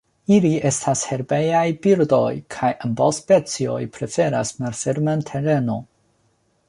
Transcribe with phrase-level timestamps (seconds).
[0.35, 5.87] Ili estas herbejaj birdoj kaj ambaŭ specioj preferas malferman terenon.